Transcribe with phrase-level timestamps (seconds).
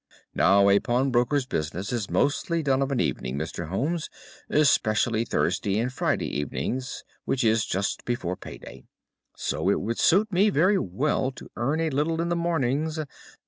[0.33, 3.67] "Now a pawnbroker's business is mostly done of an evening, Mr.
[3.67, 4.09] Holmes,
[4.49, 6.81] especially Thursday and Friday evening,
[7.25, 8.85] which is just before pay day;
[9.37, 12.97] so it would suit me very well to earn a little in the mornings.